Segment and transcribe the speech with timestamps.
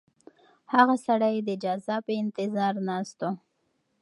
[0.73, 3.31] هغه سړی د جزا په انتظار ناست و.